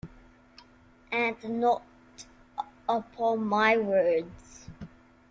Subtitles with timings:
[1.11, 1.75] And not
[2.89, 4.65] upon my words.